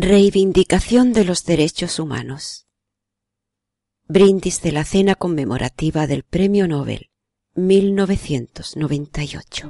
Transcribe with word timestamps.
Reivindicación 0.00 1.12
de 1.12 1.24
los 1.24 1.44
derechos 1.44 1.98
humanos. 1.98 2.68
Brindis 4.06 4.62
de 4.62 4.70
la 4.70 4.84
cena 4.84 5.16
conmemorativa 5.16 6.06
del 6.06 6.22
Premio 6.22 6.68
Nobel 6.68 7.10
1998. 7.56 9.68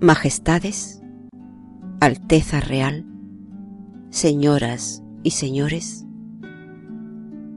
Majestades, 0.00 1.00
Alteza 2.00 2.60
Real, 2.60 3.06
señoras 4.10 5.02
y 5.22 5.30
señores, 5.30 6.04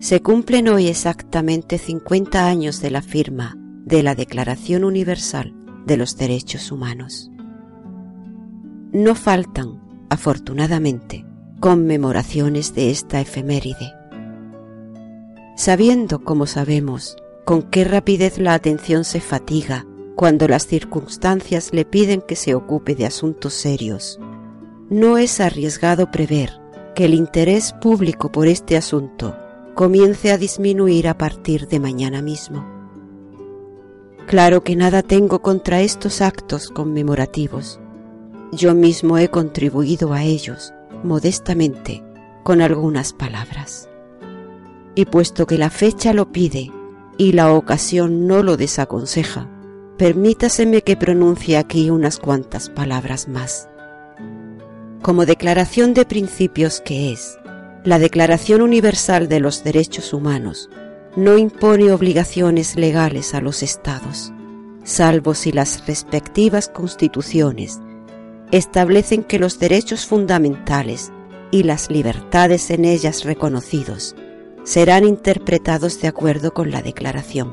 se 0.00 0.22
cumplen 0.22 0.68
hoy 0.68 0.88
exactamente 0.88 1.76
50 1.76 2.46
años 2.46 2.80
de 2.80 2.90
la 2.90 3.02
firma 3.02 3.54
de 3.84 4.02
la 4.02 4.14
Declaración 4.14 4.84
Universal 4.84 5.57
de 5.88 5.96
los 5.96 6.16
Derechos 6.16 6.70
Humanos. 6.70 7.32
No 8.92 9.16
faltan, 9.16 9.80
afortunadamente, 10.08 11.26
conmemoraciones 11.58 12.74
de 12.74 12.90
esta 12.90 13.20
efeméride. 13.20 13.92
Sabiendo, 15.56 16.20
como 16.20 16.46
sabemos, 16.46 17.16
con 17.44 17.62
qué 17.62 17.82
rapidez 17.82 18.38
la 18.38 18.54
atención 18.54 19.02
se 19.02 19.20
fatiga 19.20 19.84
cuando 20.14 20.46
las 20.46 20.66
circunstancias 20.66 21.70
le 21.72 21.84
piden 21.84 22.20
que 22.20 22.36
se 22.36 22.54
ocupe 22.54 22.94
de 22.94 23.06
asuntos 23.06 23.54
serios, 23.54 24.20
no 24.90 25.18
es 25.18 25.40
arriesgado 25.40 26.10
prever 26.10 26.60
que 26.94 27.06
el 27.06 27.14
interés 27.14 27.72
público 27.72 28.30
por 28.30 28.46
este 28.46 28.76
asunto 28.76 29.36
comience 29.74 30.32
a 30.32 30.38
disminuir 30.38 31.08
a 31.08 31.18
partir 31.18 31.68
de 31.68 31.80
mañana 31.80 32.22
mismo. 32.22 32.77
Claro 34.28 34.62
que 34.62 34.76
nada 34.76 35.02
tengo 35.02 35.40
contra 35.40 35.80
estos 35.80 36.20
actos 36.20 36.68
conmemorativos. 36.68 37.80
Yo 38.52 38.74
mismo 38.74 39.16
he 39.16 39.28
contribuido 39.28 40.12
a 40.12 40.22
ellos, 40.22 40.74
modestamente, 41.02 42.04
con 42.42 42.60
algunas 42.60 43.14
palabras. 43.14 43.88
Y 44.94 45.06
puesto 45.06 45.46
que 45.46 45.56
la 45.56 45.70
fecha 45.70 46.12
lo 46.12 46.30
pide 46.30 46.70
y 47.16 47.32
la 47.32 47.54
ocasión 47.54 48.26
no 48.26 48.42
lo 48.42 48.58
desaconseja, 48.58 49.48
permítaseme 49.96 50.82
que 50.82 50.98
pronuncie 50.98 51.56
aquí 51.56 51.88
unas 51.88 52.18
cuantas 52.18 52.68
palabras 52.68 53.28
más. 53.28 53.66
Como 55.00 55.24
declaración 55.24 55.94
de 55.94 56.04
principios 56.04 56.82
que 56.82 57.12
es, 57.12 57.38
la 57.82 57.98
Declaración 57.98 58.60
Universal 58.60 59.26
de 59.26 59.40
los 59.40 59.64
Derechos 59.64 60.12
Humanos 60.12 60.68
no 61.18 61.36
impone 61.36 61.90
obligaciones 61.90 62.76
legales 62.76 63.34
a 63.34 63.40
los 63.40 63.64
estados, 63.64 64.32
salvo 64.84 65.34
si 65.34 65.50
las 65.50 65.84
respectivas 65.88 66.68
constituciones 66.68 67.80
establecen 68.52 69.24
que 69.24 69.40
los 69.40 69.58
derechos 69.58 70.06
fundamentales 70.06 71.10
y 71.50 71.64
las 71.64 71.90
libertades 71.90 72.70
en 72.70 72.84
ellas 72.84 73.24
reconocidos 73.24 74.14
serán 74.62 75.04
interpretados 75.04 76.00
de 76.00 76.06
acuerdo 76.06 76.54
con 76.54 76.70
la 76.70 76.82
declaración. 76.82 77.52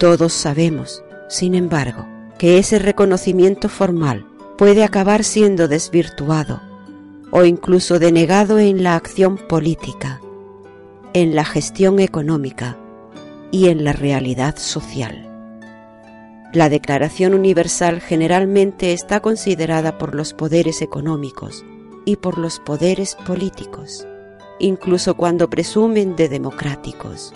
Todos 0.00 0.32
sabemos, 0.32 1.04
sin 1.28 1.54
embargo, 1.54 2.08
que 2.38 2.58
ese 2.58 2.80
reconocimiento 2.80 3.68
formal 3.68 4.26
puede 4.58 4.82
acabar 4.82 5.22
siendo 5.22 5.68
desvirtuado 5.68 6.60
o 7.30 7.44
incluso 7.44 8.00
denegado 8.00 8.58
en 8.58 8.82
la 8.82 8.96
acción 8.96 9.36
política 9.36 10.20
en 11.14 11.34
la 11.34 11.44
gestión 11.44 12.00
económica 12.00 12.78
y 13.50 13.68
en 13.68 13.84
la 13.84 13.92
realidad 13.92 14.56
social. 14.56 15.28
La 16.54 16.68
Declaración 16.68 17.34
Universal 17.34 18.00
generalmente 18.00 18.92
está 18.92 19.20
considerada 19.20 19.98
por 19.98 20.14
los 20.14 20.32
poderes 20.32 20.80
económicos 20.80 21.64
y 22.06 22.16
por 22.16 22.38
los 22.38 22.60
poderes 22.60 23.14
políticos, 23.26 24.06
incluso 24.58 25.14
cuando 25.14 25.50
presumen 25.50 26.16
de 26.16 26.28
democráticos, 26.28 27.34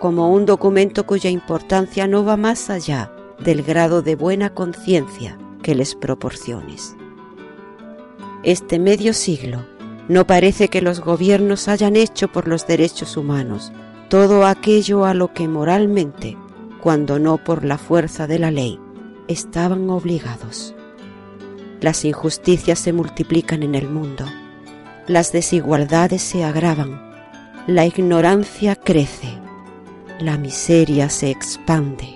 como 0.00 0.32
un 0.32 0.44
documento 0.44 1.06
cuya 1.06 1.30
importancia 1.30 2.08
no 2.08 2.24
va 2.24 2.36
más 2.36 2.68
allá 2.68 3.12
del 3.38 3.62
grado 3.62 4.02
de 4.02 4.16
buena 4.16 4.54
conciencia 4.54 5.38
que 5.62 5.74
les 5.74 5.94
proporciones. 5.94 6.96
Este 8.42 8.78
medio 8.78 9.14
siglo 9.14 9.64
no 10.08 10.26
parece 10.26 10.68
que 10.68 10.82
los 10.82 11.00
gobiernos 11.00 11.68
hayan 11.68 11.96
hecho 11.96 12.28
por 12.28 12.48
los 12.48 12.66
derechos 12.66 13.16
humanos 13.16 13.72
todo 14.08 14.46
aquello 14.46 15.06
a 15.06 15.12
lo 15.12 15.32
que 15.32 15.48
moralmente, 15.48 16.36
cuando 16.80 17.18
no 17.18 17.38
por 17.38 17.64
la 17.64 17.78
fuerza 17.78 18.26
de 18.26 18.38
la 18.38 18.50
ley, 18.50 18.78
estaban 19.28 19.90
obligados. 19.90 20.74
Las 21.80 22.04
injusticias 22.04 22.78
se 22.78 22.92
multiplican 22.92 23.62
en 23.62 23.74
el 23.74 23.88
mundo, 23.88 24.24
las 25.08 25.32
desigualdades 25.32 26.22
se 26.22 26.44
agravan, 26.44 27.00
la 27.66 27.86
ignorancia 27.86 28.76
crece, 28.76 29.38
la 30.20 30.38
miseria 30.38 31.08
se 31.08 31.30
expande. 31.30 32.14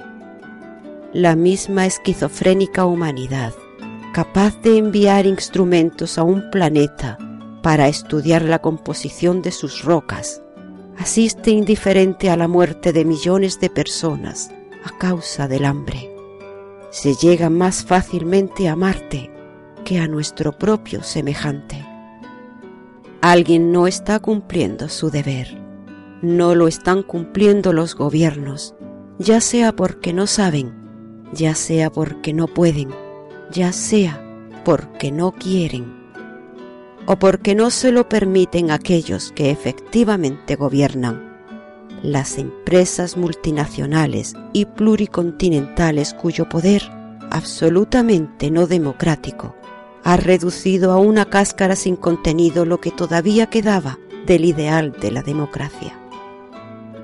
La 1.12 1.34
misma 1.36 1.86
esquizofrénica 1.86 2.84
humanidad, 2.84 3.54
capaz 4.12 4.60
de 4.60 4.78
enviar 4.78 5.26
instrumentos 5.26 6.18
a 6.18 6.22
un 6.22 6.50
planeta 6.50 7.18
para 7.68 7.86
estudiar 7.86 8.44
la 8.44 8.60
composición 8.60 9.42
de 9.42 9.52
sus 9.52 9.82
rocas, 9.82 10.40
asiste 10.96 11.50
indiferente 11.50 12.30
a 12.30 12.36
la 12.38 12.48
muerte 12.48 12.94
de 12.94 13.04
millones 13.04 13.60
de 13.60 13.68
personas 13.68 14.50
a 14.86 14.96
causa 14.96 15.48
del 15.48 15.66
hambre. 15.66 16.10
Se 16.88 17.14
llega 17.14 17.50
más 17.50 17.84
fácilmente 17.84 18.68
a 18.68 18.74
Marte 18.74 19.30
que 19.84 19.98
a 19.98 20.08
nuestro 20.08 20.52
propio 20.52 21.02
semejante. 21.02 21.84
Alguien 23.20 23.70
no 23.70 23.86
está 23.86 24.18
cumpliendo 24.18 24.88
su 24.88 25.10
deber. 25.10 25.60
No 26.22 26.54
lo 26.54 26.68
están 26.68 27.02
cumpliendo 27.02 27.74
los 27.74 27.94
gobiernos, 27.94 28.76
ya 29.18 29.42
sea 29.42 29.76
porque 29.76 30.14
no 30.14 30.26
saben, 30.26 30.72
ya 31.34 31.54
sea 31.54 31.90
porque 31.90 32.32
no 32.32 32.46
pueden, 32.46 32.88
ya 33.52 33.72
sea 33.72 34.24
porque 34.64 35.12
no 35.12 35.32
quieren 35.32 35.97
o 37.10 37.18
porque 37.18 37.54
no 37.54 37.70
se 37.70 37.90
lo 37.90 38.06
permiten 38.06 38.70
aquellos 38.70 39.32
que 39.32 39.50
efectivamente 39.50 40.56
gobiernan, 40.56 41.38
las 42.02 42.36
empresas 42.36 43.16
multinacionales 43.16 44.34
y 44.52 44.66
pluricontinentales 44.66 46.12
cuyo 46.12 46.50
poder, 46.50 46.82
absolutamente 47.30 48.50
no 48.50 48.66
democrático, 48.66 49.56
ha 50.04 50.18
reducido 50.18 50.92
a 50.92 50.98
una 50.98 51.24
cáscara 51.24 51.76
sin 51.76 51.96
contenido 51.96 52.66
lo 52.66 52.78
que 52.78 52.90
todavía 52.90 53.46
quedaba 53.46 53.98
del 54.26 54.44
ideal 54.44 54.92
de 55.00 55.10
la 55.10 55.22
democracia. 55.22 55.98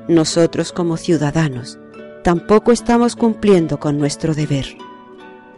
Nosotros 0.06 0.72
como 0.72 0.98
ciudadanos 0.98 1.78
tampoco 2.22 2.72
estamos 2.72 3.16
cumpliendo 3.16 3.80
con 3.80 3.96
nuestro 3.96 4.34
deber. 4.34 4.66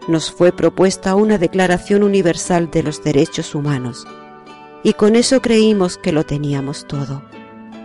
Nos 0.06 0.30
fue 0.30 0.52
propuesta 0.52 1.16
una 1.16 1.36
Declaración 1.36 2.04
Universal 2.04 2.70
de 2.70 2.84
los 2.84 3.02
Derechos 3.02 3.56
Humanos 3.56 4.06
y 4.86 4.92
con 4.92 5.16
eso 5.16 5.42
creímos 5.42 5.98
que 5.98 6.12
lo 6.12 6.24
teníamos 6.24 6.86
todo, 6.86 7.24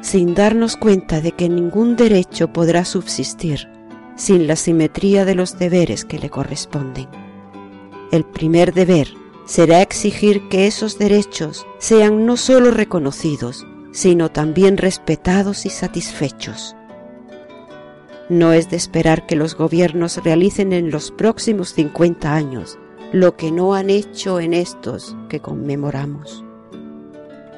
sin 0.01 0.35
darnos 0.35 0.77
cuenta 0.77 1.19
de 1.19 1.31
que 1.31 1.49
ningún 1.49 1.95
derecho 1.95 2.53
podrá 2.53 2.85
subsistir 2.85 3.67
sin 4.15 4.45
la 4.45 4.55
simetría 4.55 5.25
de 5.25 5.33
los 5.33 5.57
deberes 5.57 6.05
que 6.05 6.19
le 6.19 6.29
corresponden. 6.29 7.07
El 8.11 8.23
primer 8.23 8.71
deber 8.71 9.07
será 9.45 9.81
exigir 9.81 10.47
que 10.47 10.67
esos 10.67 10.99
derechos 10.99 11.65
sean 11.79 12.27
no 12.27 12.37
sólo 12.37 12.69
reconocidos, 12.69 13.65
sino 13.91 14.29
también 14.29 14.77
respetados 14.77 15.65
y 15.65 15.71
satisfechos. 15.71 16.75
No 18.29 18.53
es 18.53 18.69
de 18.69 18.77
esperar 18.77 19.25
que 19.25 19.35
los 19.35 19.55
gobiernos 19.55 20.23
realicen 20.23 20.71
en 20.71 20.91
los 20.91 21.09
próximos 21.09 21.69
50 21.69 22.31
años 22.31 22.77
lo 23.11 23.35
que 23.37 23.51
no 23.51 23.73
han 23.73 23.89
hecho 23.89 24.39
en 24.39 24.53
estos 24.53 25.17
que 25.29 25.39
conmemoramos. 25.39 26.45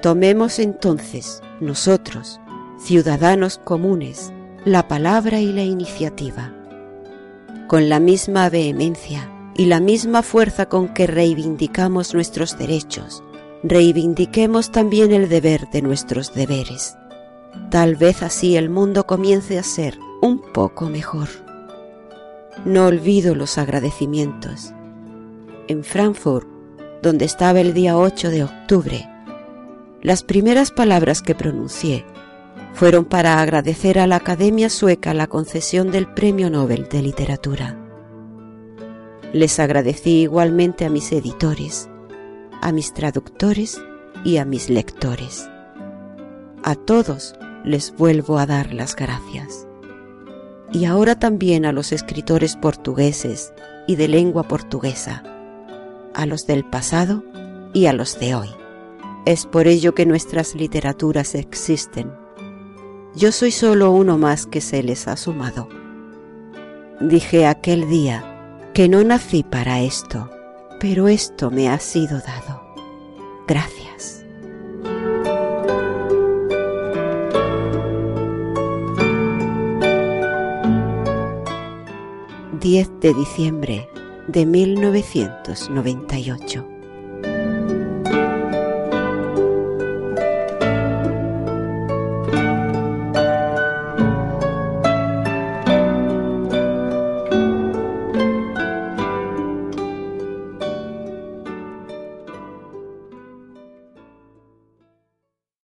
Tomemos 0.03 0.59
entonces 0.59 1.41
nosotros, 1.61 2.41
ciudadanos 2.77 3.57
comunes, 3.57 4.33
la 4.65 4.89
palabra 4.89 5.39
y 5.39 5.53
la 5.53 5.63
iniciativa. 5.63 6.53
Con 7.69 7.87
la 7.87 8.01
misma 8.01 8.49
vehemencia 8.49 9.31
y 9.55 9.67
la 9.67 9.79
misma 9.79 10.21
fuerza 10.21 10.67
con 10.67 10.93
que 10.93 11.07
reivindicamos 11.07 12.13
nuestros 12.13 12.57
derechos, 12.57 13.23
reivindiquemos 13.63 14.73
también 14.73 15.13
el 15.13 15.29
deber 15.29 15.69
de 15.71 15.81
nuestros 15.81 16.33
deberes. 16.33 16.97
Tal 17.71 17.95
vez 17.95 18.23
así 18.23 18.57
el 18.57 18.69
mundo 18.69 19.07
comience 19.07 19.57
a 19.57 19.63
ser 19.63 19.97
un 20.21 20.41
poco 20.51 20.89
mejor. 20.89 21.29
No 22.65 22.87
olvido 22.87 23.35
los 23.35 23.57
agradecimientos. 23.57 24.73
En 25.69 25.85
Frankfurt, 25.85 26.49
donde 27.01 27.23
estaba 27.23 27.61
el 27.61 27.73
día 27.73 27.97
8 27.97 28.31
de 28.31 28.43
octubre, 28.43 29.12
las 30.03 30.21
primeras 30.21 30.71
palabras 30.71 31.21
que 31.21 31.33
pronuncié 31.33 32.05
fueron 32.73 33.05
para 33.05 33.39
agradecer 33.39 33.99
a 33.99 34.05
la 34.05 34.17
Academia 34.17 34.69
Sueca 34.69 35.13
la 35.13 35.27
concesión 35.27 35.91
del 35.91 36.13
Premio 36.13 36.49
Nobel 36.49 36.89
de 36.89 37.01
Literatura. 37.01 37.79
Les 39.31 39.59
agradecí 39.59 40.23
igualmente 40.23 40.83
a 40.83 40.89
mis 40.89 41.13
editores, 41.13 41.89
a 42.61 42.73
mis 42.73 42.93
traductores 42.93 43.81
y 44.25 44.37
a 44.37 44.45
mis 44.45 44.69
lectores. 44.69 45.49
A 46.63 46.75
todos 46.75 47.35
les 47.63 47.95
vuelvo 47.95 48.39
a 48.39 48.45
dar 48.45 48.73
las 48.73 48.97
gracias. 48.97 49.67
Y 50.73 50.83
ahora 50.83 51.17
también 51.17 51.65
a 51.65 51.71
los 51.71 51.93
escritores 51.93 52.57
portugueses 52.57 53.53
y 53.87 53.95
de 53.95 54.09
lengua 54.09 54.43
portuguesa, 54.43 55.23
a 56.13 56.25
los 56.25 56.45
del 56.45 56.65
pasado 56.65 57.23
y 57.73 57.85
a 57.85 57.93
los 57.93 58.19
de 58.19 58.35
hoy. 58.35 58.62
Es 59.25 59.45
por 59.45 59.67
ello 59.67 59.95
que 59.95 60.05
nuestras 60.05 60.53
literaturas 60.53 61.33
existen. 61.35 62.11
Yo 63.15 63.31
soy 63.31 63.51
solo 63.51 63.91
uno 63.91 64.17
más 64.17 64.45
que 64.45 64.59
se 64.59 64.83
les 64.83 65.07
ha 65.07 65.15
sumado. 65.15 65.69
Dije 66.99 67.45
aquel 67.45 67.89
día 67.89 68.69
que 68.73 68.89
no 68.89 69.01
nací 69.03 69.43
para 69.43 69.79
esto, 69.81 70.29
pero 70.79 71.07
esto 71.07 71.51
me 71.51 71.69
ha 71.69 71.77
sido 71.79 72.19
dado. 72.19 72.61
Gracias. 73.47 74.25
10 82.59 82.99
de 83.01 83.13
diciembre 83.13 83.89
de 84.27 84.45
1998. 84.45 86.72